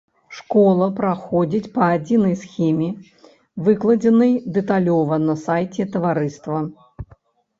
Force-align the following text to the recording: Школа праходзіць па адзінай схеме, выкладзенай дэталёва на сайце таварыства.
Школа 0.35 0.85
праходзіць 0.99 1.69
па 1.75 1.89
адзінай 1.97 2.31
схеме, 2.43 2.87
выкладзенай 3.67 4.33
дэталёва 4.57 5.15
на 5.29 5.35
сайце 5.45 5.85
таварыства. 5.97 6.57